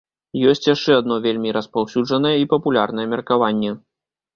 Ёсць 0.53 0.65
яшчэ 0.69 0.91
адно 1.01 1.19
вельмі 1.27 1.53
распаўсюджанае 1.59 2.35
і 2.41 2.51
папулярнае 2.55 3.11
меркаванне. 3.17 3.81